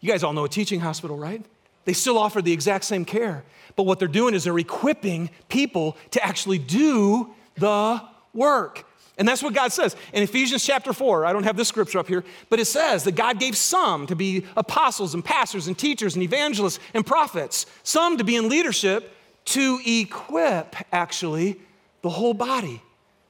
[0.01, 1.45] You guys all know a teaching hospital, right?
[1.85, 3.45] They still offer the exact same care,
[3.77, 8.01] but what they're doing is they're equipping people to actually do the
[8.33, 8.87] work.
[9.19, 9.97] And that's what God says.
[10.15, 13.17] In Ephesians chapter 4, I don't have this scripture up here, but it says that
[13.17, 18.17] God gave some to be apostles and pastors and teachers and evangelists and prophets, some
[18.17, 19.15] to be in leadership
[19.47, 21.61] to equip, actually,
[22.03, 22.83] the whole body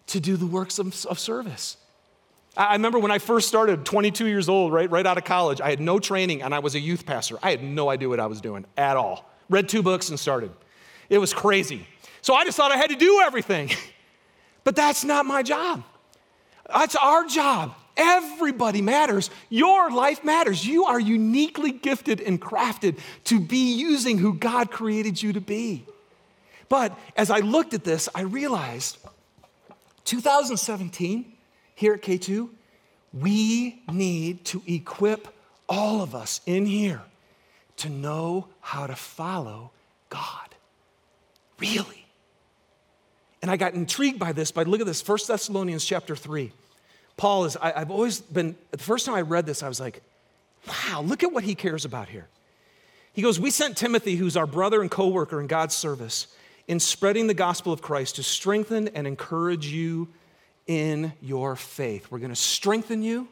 [0.08, 1.76] to do the works of, of service.
[2.56, 5.70] I remember when I first started, 22 years old, right, right out of college, I
[5.70, 7.38] had no training and I was a youth pastor.
[7.42, 9.30] I had no idea what I was doing at all.
[9.48, 10.50] Read two books and started.
[11.08, 11.86] It was crazy.
[12.22, 13.70] So I just thought I had to do everything.
[14.62, 15.84] But that's not my job.
[16.68, 17.74] That's our job.
[17.96, 19.30] Everybody matters.
[19.48, 20.66] Your life matters.
[20.66, 25.86] You are uniquely gifted and crafted to be using who God created you to be.
[26.68, 28.98] But as I looked at this, I realized
[30.04, 31.32] 2017
[31.80, 32.50] here at K2,
[33.14, 35.28] we need to equip
[35.66, 37.00] all of us in here
[37.78, 39.70] to know how to follow
[40.10, 40.54] God.
[41.58, 42.06] Really.
[43.40, 46.52] And I got intrigued by this, but look at this, 1 Thessalonians chapter 3.
[47.16, 50.02] Paul is, I, have always been, the first time I read this, I was like,
[50.68, 52.28] wow, look at what he cares about here.
[53.14, 56.26] He goes, We sent Timothy, who's our brother and co worker in God's service,
[56.68, 60.08] in spreading the gospel of Christ to strengthen and encourage you
[60.70, 62.12] in your faith.
[62.12, 63.26] We're going to strengthen you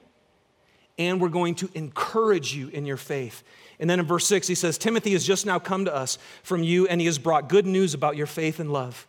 [0.99, 3.45] and we're going to encourage you in your faith.
[3.79, 6.65] And then in verse 6, he says, Timothy has just now come to us from
[6.65, 9.07] you, and he has brought good news about your faith and love.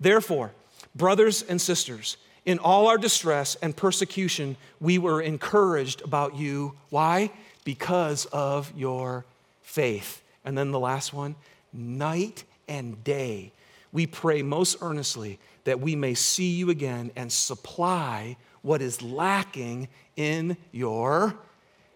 [0.00, 0.52] Therefore,
[0.94, 6.72] brothers and sisters, in all our distress and persecution, we were encouraged about you.
[6.88, 7.30] Why?
[7.64, 9.26] Because of your
[9.60, 10.22] faith.
[10.46, 11.34] And then the last one
[11.74, 13.52] night and day,
[13.96, 19.88] we pray most earnestly that we may see you again and supply what is lacking
[20.16, 21.34] in your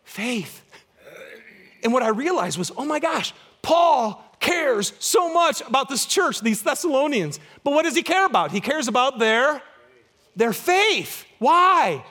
[0.02, 0.62] faith.
[1.82, 6.40] And what I realized was, oh my gosh, Paul cares so much about this church,
[6.40, 7.38] these Thessalonians.
[7.64, 8.50] But what does he care about?
[8.50, 9.60] He cares about their,
[10.34, 11.26] their faith.
[11.38, 12.02] Why?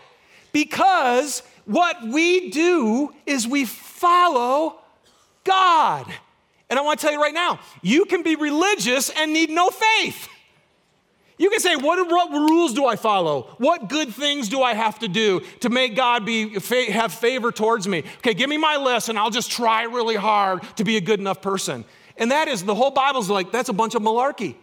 [0.52, 4.82] Because what we do is we follow
[5.43, 6.06] God.
[6.69, 9.69] And I want to tell you right now, you can be religious and need no
[9.69, 10.27] faith.
[11.39, 13.55] You can say, what, what, rules do I follow?
[13.58, 17.88] What good things do I have to do to make God be, have favor towards
[17.88, 17.99] me?
[18.17, 21.19] Okay, give me my list and I'll just try really hard to be a good
[21.19, 21.86] enough person.
[22.17, 24.55] And that is, the whole Bible's like, that's a bunch of malarkey.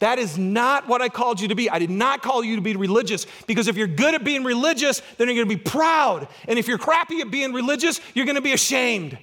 [0.00, 1.70] That is not what I called you to be.
[1.70, 5.00] I did not call you to be religious because if you're good at being religious,
[5.16, 6.28] then you're going to be proud.
[6.46, 9.16] And if you're crappy at being religious, you're going to be ashamed.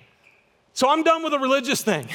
[0.79, 2.07] So I'm done with the religious thing.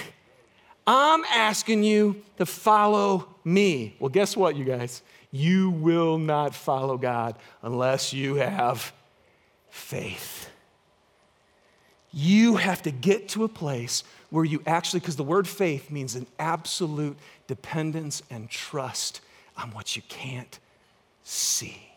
[0.87, 3.95] I'm asking you to follow me.
[3.99, 5.03] Well, guess what, you guys?
[5.31, 8.91] You will not follow God unless you have
[9.69, 10.49] faith.
[12.11, 16.15] You have to get to a place where you actually, because the word faith means
[16.15, 19.21] an absolute dependence and trust
[19.59, 20.59] on what you can't
[21.23, 21.91] see.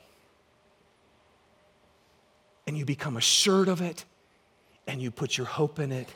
[2.67, 4.03] And you become assured of it,
[4.85, 6.09] and you put your hope in it,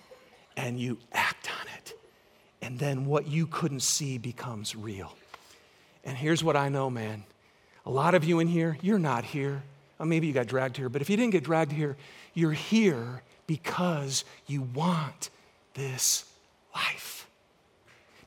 [0.57, 1.93] and you act on it.
[2.61, 5.15] And then what you couldn't see becomes real.
[6.03, 7.23] And here's what I know, man.
[7.85, 9.63] A lot of you in here, you're not here.
[9.97, 11.95] Well, maybe you got dragged here, but if you didn't get dragged here,
[12.33, 15.29] you're here because you want
[15.73, 16.25] this
[16.73, 17.27] life.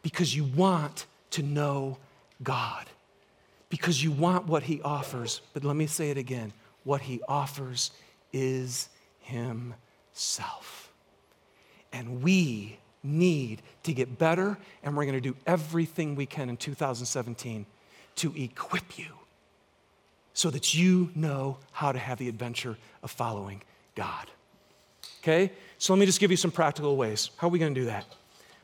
[0.02, 1.98] Because you want to know
[2.42, 2.86] God.
[3.68, 5.40] Because you want what He offers.
[5.52, 6.52] But let me say it again
[6.84, 7.90] what He offers
[8.32, 8.88] is
[9.20, 10.83] Himself.
[11.94, 16.56] And we need to get better, and we're going to do everything we can in
[16.56, 17.64] 2017
[18.16, 19.06] to equip you
[20.32, 23.62] so that you know how to have the adventure of following
[23.94, 24.28] God.
[25.22, 25.52] Okay?
[25.78, 27.30] So let me just give you some practical ways.
[27.36, 28.04] How are we going to do that?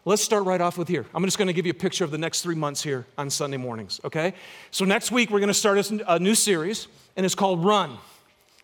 [0.05, 1.07] Let's start right off with here.
[1.15, 3.31] I'm just going to give you a picture of the next three months here on
[3.31, 4.35] Sunday mornings, okay?
[4.73, 7.99] So next week, we're going to start a new series, and it's called Run.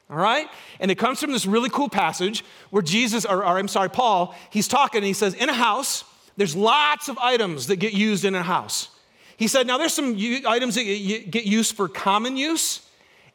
[0.09, 0.49] All right?
[0.79, 4.35] And it comes from this really cool passage where Jesus, or, or I'm sorry, Paul,
[4.51, 6.05] he's talking and he says, In a house,
[6.37, 8.89] there's lots of items that get used in a house.
[9.37, 12.81] He said, now there's some items that get used for common use,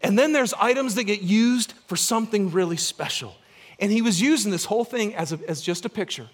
[0.02, 3.36] and then there's items that get used for something really special.
[3.80, 6.28] And he was using this whole thing as, a, as just a picture.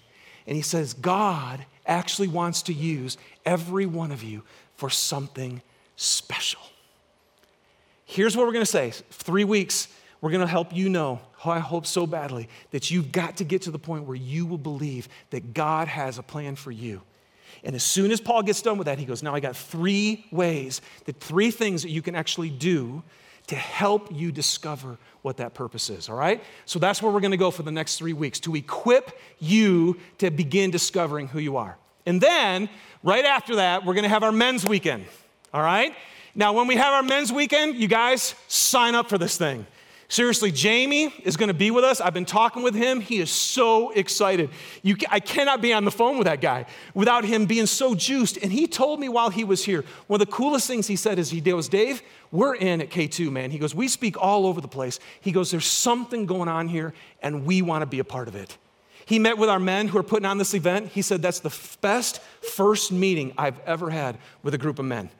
[0.46, 4.42] And he says, God actually wants to use every one of you
[4.76, 5.60] for something
[5.96, 6.60] special.
[8.06, 9.88] Here's what we're gonna say three weeks,
[10.20, 13.62] we're gonna help you know, oh, I hope so badly, that you've got to get
[13.62, 17.02] to the point where you will believe that God has a plan for you.
[17.64, 20.26] And as soon as Paul gets done with that, he goes, Now I got three
[20.30, 23.02] ways, that three things that you can actually do
[23.48, 26.42] to help you discover what that purpose is, all right?
[26.66, 30.30] So that's where we're gonna go for the next three weeks to equip you to
[30.30, 31.76] begin discovering who you are.
[32.06, 32.68] And then,
[33.02, 35.06] right after that, we're gonna have our men's weekend,
[35.52, 35.94] all right?
[36.34, 39.66] Now, when we have our men's weekend, you guys sign up for this thing.
[40.10, 42.00] Seriously, Jamie is going to be with us.
[42.00, 43.02] I've been talking with him.
[43.02, 44.48] He is so excited.
[44.82, 48.38] You, I cannot be on the phone with that guy without him being so juiced.
[48.38, 51.18] And he told me while he was here, one of the coolest things he said
[51.18, 52.00] is he goes, Dave,
[52.32, 53.50] we're in at K2, man.
[53.50, 54.98] He goes, we speak all over the place.
[55.20, 58.34] He goes, there's something going on here, and we want to be a part of
[58.34, 58.56] it.
[59.04, 60.88] He met with our men who are putting on this event.
[60.88, 65.10] He said, that's the best first meeting I've ever had with a group of men.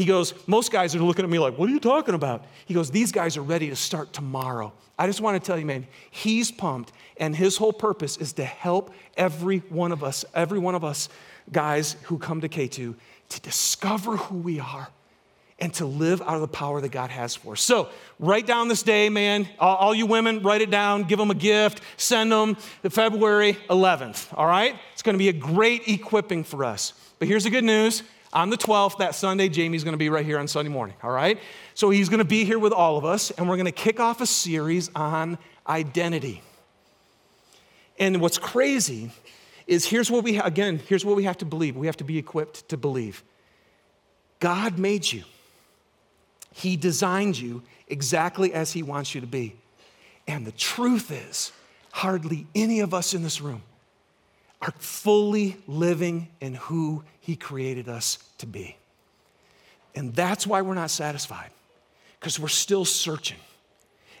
[0.00, 2.46] He goes, Most guys are looking at me like, What are you talking about?
[2.64, 4.72] He goes, These guys are ready to start tomorrow.
[4.98, 8.44] I just want to tell you, man, he's pumped, and his whole purpose is to
[8.46, 11.10] help every one of us, every one of us
[11.52, 12.94] guys who come to K2
[13.28, 14.88] to discover who we are
[15.58, 17.60] and to live out of the power that God has for us.
[17.60, 19.46] So, write down this day, man.
[19.58, 22.54] All, you women, write it down, give them a gift, send them
[22.88, 24.76] February 11th, all right?
[24.94, 26.94] It's gonna be a great equipping for us.
[27.18, 28.02] But here's the good news
[28.32, 31.38] on the 12th, that Sunday, Jamie's gonna be right here on Sunday morning, all right?
[31.74, 34.26] So he's gonna be here with all of us, and we're gonna kick off a
[34.26, 36.42] series on identity.
[37.98, 39.10] And what's crazy
[39.66, 41.76] is here's what we, again, here's what we have to believe.
[41.76, 43.22] We have to be equipped to believe.
[44.38, 45.24] God made you,
[46.52, 49.56] He designed you exactly as He wants you to be.
[50.26, 51.52] And the truth is,
[51.92, 53.62] hardly any of us in this room
[54.62, 58.76] are fully living in who He created us to be.
[59.94, 61.50] And that's why we're not satisfied,
[62.18, 63.38] because we're still searching.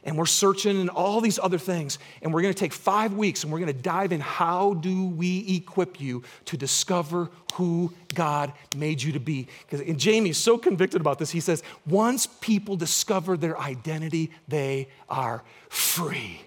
[0.02, 1.98] And we're searching and all these other things.
[2.22, 6.00] And we're gonna take five weeks and we're gonna dive in how do we equip
[6.00, 9.46] you to discover who God made you to be?
[9.66, 11.30] Because and Jamie is so convicted about this.
[11.30, 16.40] He says, once people discover their identity, they are free.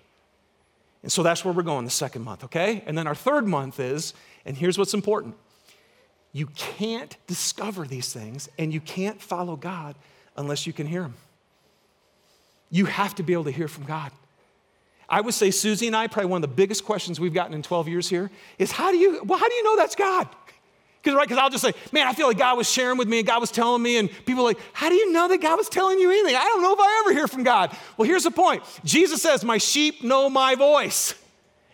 [1.04, 2.82] And so that's where we're going the second month, okay?
[2.86, 4.14] And then our third month is,
[4.46, 5.36] and here's what's important
[6.36, 9.96] you can't discover these things and you can't follow God
[10.36, 11.14] unless you can hear Him.
[12.72, 14.12] You have to be able to hear from God.
[15.08, 17.62] I would say Susie and I, probably one of the biggest questions we've gotten in
[17.62, 20.28] 12 years here is how do you, well, how do you know that's God?
[21.04, 23.20] Because right, because I'll just say, man, I feel like God was sharing with me
[23.20, 25.68] and God was telling me, and people like, how do you know that God was
[25.68, 26.34] telling you anything?
[26.34, 27.76] I don't know if I ever hear from God.
[27.98, 28.64] Well, here's the point.
[28.86, 31.14] Jesus says, My sheep know my voice,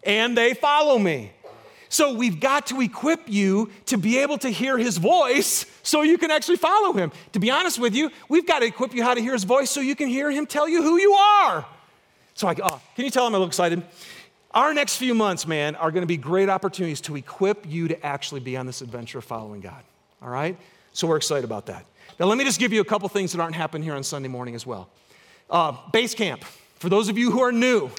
[0.03, 1.31] and they follow me.
[1.89, 6.17] So we've got to equip you to be able to hear his voice so you
[6.17, 7.11] can actually follow him.
[7.33, 9.69] To be honest with you, we've got to equip you how to hear his voice
[9.69, 11.65] so you can hear him tell you who you are.
[12.33, 13.83] So I go, oh, can you tell him I'm excited?
[14.51, 18.05] Our next few months, man, are going to be great opportunities to equip you to
[18.05, 19.83] actually be on this adventure of following God.
[20.21, 20.57] All right?
[20.91, 21.85] So we're excited about that.
[22.19, 24.27] Now, let me just give you a couple things that aren't happening here on Sunday
[24.27, 24.89] morning as well.
[25.49, 26.43] Uh, base camp.
[26.79, 27.91] For those of you who are new,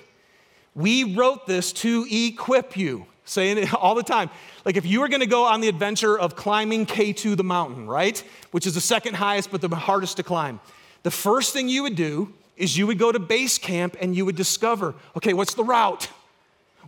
[0.74, 4.28] we wrote this to equip you, saying it all the time.
[4.64, 7.86] Like if you were going to go on the adventure of climbing K2 the mountain,
[7.86, 8.22] right?
[8.51, 10.59] Which is the second highest, but the hardest to climb.
[11.05, 14.24] The first thing you would do is you would go to base camp and you
[14.26, 16.09] would discover okay, what's the route?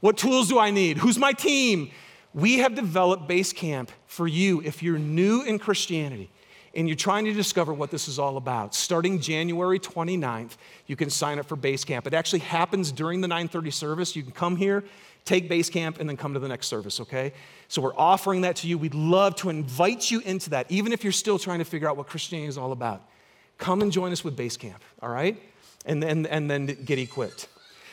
[0.03, 0.99] What tools do I need?
[0.99, 1.93] Who's my team?
[2.35, 6.29] We have developed Basecamp for you if you're new in Christianity
[6.75, 8.75] and you're trying to discover what this is all about.
[8.75, 10.57] Starting January 29th,
[10.89, 12.09] you can sign up for Basecamp.
[12.09, 14.17] It actually happens during the 9:30 service.
[14.17, 14.83] You can come here,
[15.25, 17.33] take Basecamp, and then come to the next service, okay?
[17.69, 18.79] So we're offering that to you.
[18.79, 21.97] We'd love to invite you into that, even if you're still trying to figure out
[21.97, 23.09] what Christianity is all about.
[23.57, 25.41] Come and join us with Basecamp, all right?
[25.87, 27.47] And then, and then get equipped.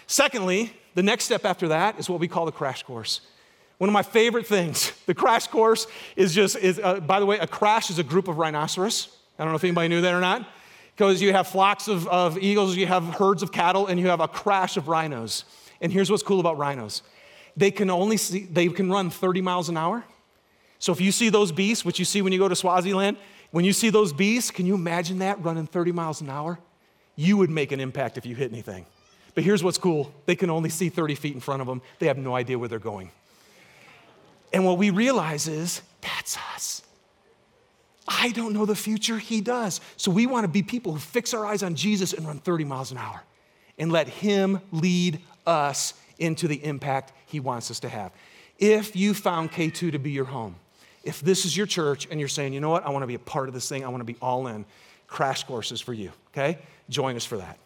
[0.08, 3.22] Secondly, the next step after that is what we call the crash course.
[3.78, 5.88] One of my favorite things, the crash course
[6.18, 9.08] is just, is, uh, by the way, a crash is a group of rhinoceros.
[9.38, 10.46] I don't know if anybody knew that or not.
[10.94, 14.20] Because you have flocks of, of eagles, you have herds of cattle, and you have
[14.20, 15.46] a crash of rhinos.
[15.80, 17.02] And here's what's cool about rhinos
[17.56, 20.04] they can only see, they can run 30 miles an hour.
[20.80, 23.16] So if you see those beasts, which you see when you go to Swaziland,
[23.52, 26.60] when you see those beasts, can you imagine that running 30 miles an hour?
[27.16, 28.86] You would make an impact if you hit anything.
[29.36, 32.08] But here's what's cool they can only see 30 feet in front of them, they
[32.08, 33.12] have no idea where they're going.
[34.52, 36.82] And what we realize is that's us.
[38.08, 39.82] I don't know the future, He does.
[39.96, 42.64] So we want to be people who fix our eyes on Jesus and run 30
[42.64, 43.22] miles an hour
[43.78, 48.12] and let Him lead us into the impact He wants us to have.
[48.58, 50.56] If you found K2 to be your home,
[51.04, 53.16] if this is your church and you're saying, you know what, I want to be
[53.16, 54.66] a part of this thing, I want to be all in,
[55.08, 56.58] crash courses for you, okay?
[56.90, 57.58] Join us for that.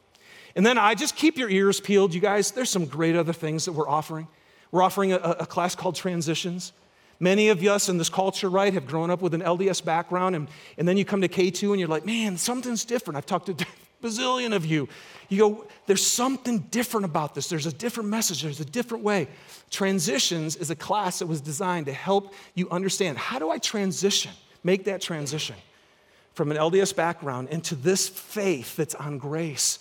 [0.56, 2.52] And then I just keep your ears peeled, you guys.
[2.52, 4.28] There's some great other things that we're offering.
[4.72, 6.74] We're offering a, a class called Transitions.
[7.20, 10.48] Many of us in this culture, right, have grown up with an LDS background, and,
[10.78, 13.18] and then you come to K2 and you're like, man, something's different.
[13.18, 13.66] I've talked to a
[14.06, 14.90] bazillion of you.
[15.30, 17.48] You go, there's something different about this.
[17.48, 19.28] There's a different message, there's a different way.
[19.70, 24.32] Transitions is a class that was designed to help you understand how do I transition,
[24.64, 25.56] make that transition
[26.34, 29.80] from an LDS background into this faith that's on grace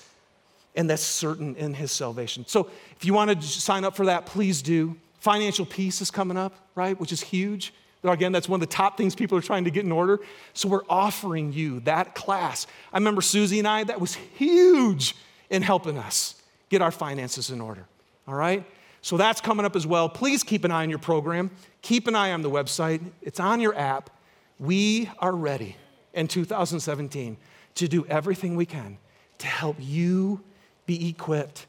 [0.74, 2.44] and that's certain in his salvation.
[2.46, 4.96] So if you want to sign up for that, please do.
[5.18, 6.98] Financial peace is coming up, right?
[6.98, 7.72] Which is huge.
[8.04, 10.18] Again, that's one of the top things people are trying to get in order.
[10.54, 12.66] So we're offering you that class.
[12.92, 15.14] I remember Susie and I, that was huge
[15.50, 16.34] in helping us
[16.68, 17.86] get our finances in order.
[18.26, 18.64] All right?
[19.02, 20.08] So that's coming up as well.
[20.08, 21.50] Please keep an eye on your program.
[21.82, 23.00] Keep an eye on the website.
[23.20, 24.10] It's on your app.
[24.58, 25.76] We are ready
[26.14, 27.36] in 2017
[27.74, 28.98] to do everything we can
[29.38, 30.40] to help you
[30.86, 31.66] be equipped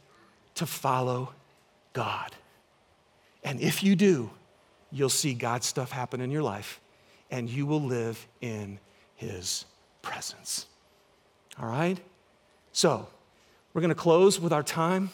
[0.55, 1.33] to follow
[1.93, 2.31] God.
[3.43, 4.29] And if you do,
[4.91, 6.79] you'll see God's stuff happen in your life
[7.31, 8.79] and you will live in
[9.15, 9.65] His
[10.01, 10.67] presence.
[11.59, 11.99] All right?
[12.71, 13.07] So,
[13.73, 15.09] we're going to close with our time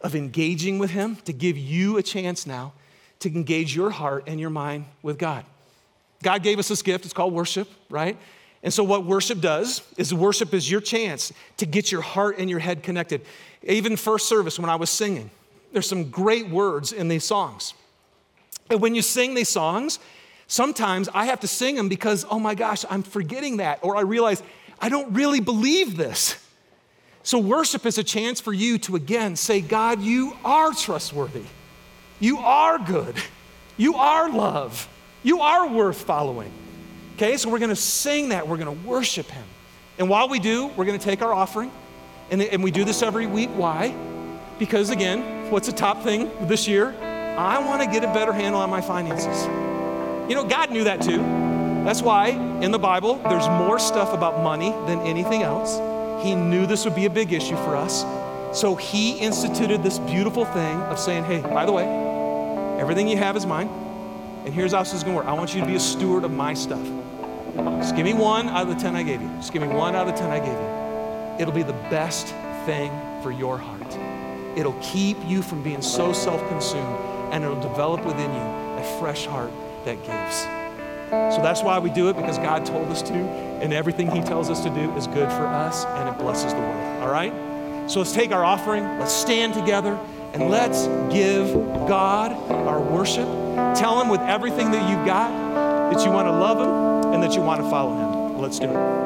[0.00, 2.72] of engaging with Him to give you a chance now
[3.22, 5.44] to engage your heart and your mind with God.
[6.22, 8.16] God gave us this gift, it's called worship, right?
[8.62, 12.48] And so, what worship does is worship is your chance to get your heart and
[12.48, 13.22] your head connected.
[13.64, 15.30] Even first service, when I was singing,
[15.72, 17.74] there's some great words in these songs.
[18.70, 19.98] And when you sing these songs,
[20.46, 24.02] sometimes I have to sing them because, oh my gosh, I'm forgetting that, or I
[24.02, 24.42] realize
[24.80, 26.36] I don't really believe this.
[27.24, 31.44] So, worship is a chance for you to again say, God, you are trustworthy.
[32.20, 33.16] You are good.
[33.76, 34.88] You are love.
[35.24, 36.52] You are worth following.
[37.22, 38.48] Okay, so we're going to sing that.
[38.48, 39.44] We're going to worship Him.
[39.96, 41.70] And while we do, we're going to take our offering.
[42.32, 43.48] And, and we do this every week.
[43.50, 43.94] Why?
[44.58, 46.92] Because, again, what's the top thing this year?
[47.38, 49.44] I want to get a better handle on my finances.
[50.28, 51.18] You know, God knew that too.
[51.84, 55.76] That's why in the Bible, there's more stuff about money than anything else.
[56.24, 58.02] He knew this would be a big issue for us.
[58.52, 61.84] So he instituted this beautiful thing of saying, hey, by the way,
[62.80, 63.68] everything you have is mine.
[64.44, 66.24] And here's how this is going to work I want you to be a steward
[66.24, 66.84] of my stuff.
[67.54, 69.28] Just give me one out of the 10 I gave you.
[69.36, 71.40] Just give me one out of the 10 I gave you.
[71.40, 72.28] It'll be the best
[72.66, 72.90] thing
[73.22, 73.98] for your heart.
[74.56, 76.98] It'll keep you from being so self consumed,
[77.32, 79.52] and it'll develop within you a fresh heart
[79.84, 80.46] that gives.
[81.12, 84.48] So that's why we do it because God told us to, and everything He tells
[84.48, 87.02] us to do is good for us and it blesses the world.
[87.02, 87.32] All right?
[87.90, 89.98] So let's take our offering, let's stand together,
[90.32, 91.52] and let's give
[91.86, 93.26] God our worship.
[93.76, 95.30] Tell Him with everything that you've got
[95.92, 98.38] that you want to love Him and that you want to follow Him.
[98.40, 99.01] Let's do it.